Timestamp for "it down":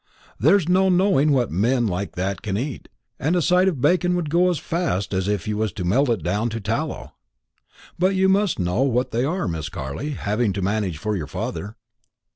6.09-6.49